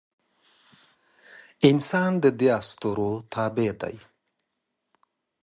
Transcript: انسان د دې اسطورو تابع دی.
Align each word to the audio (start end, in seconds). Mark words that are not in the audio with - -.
انسان 1.69 2.11
د 2.23 2.25
دې 2.39 2.49
اسطورو 2.59 3.11
تابع 3.33 3.71
دی. 3.81 3.95